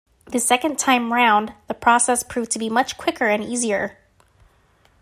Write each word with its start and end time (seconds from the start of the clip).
The 0.25 0.39
second 0.39 0.79
time 0.79 1.13
round, 1.13 1.53
the 1.67 1.75
process 1.75 2.23
proved 2.23 2.49
to 2.53 2.57
be 2.57 2.71
much 2.71 2.97
quicker 2.97 3.27
and 3.27 3.43
easier. 3.43 3.99